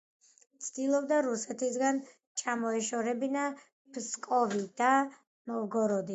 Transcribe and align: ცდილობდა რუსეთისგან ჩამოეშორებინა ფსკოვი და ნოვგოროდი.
ცდილობდა 0.67 1.19
რუსეთისგან 1.27 1.99
ჩამოეშორებინა 2.43 3.45
ფსკოვი 3.99 4.65
და 4.83 4.91
ნოვგოროდი. 5.13 6.07